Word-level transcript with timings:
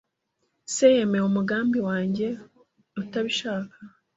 Se 0.73 0.85
yemeye 0.95 1.23
umugambi 1.29 1.79
wanjye 1.87 2.27
utabishaka 3.01 3.75